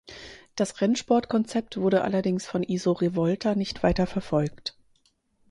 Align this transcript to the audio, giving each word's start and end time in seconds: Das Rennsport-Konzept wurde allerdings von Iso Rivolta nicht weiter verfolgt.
Das 0.55 0.81
Rennsport-Konzept 0.81 1.77
wurde 1.77 2.01
allerdings 2.01 2.47
von 2.47 2.63
Iso 2.63 2.91
Rivolta 2.93 3.53
nicht 3.53 3.83
weiter 3.83 4.07
verfolgt. 4.07 4.75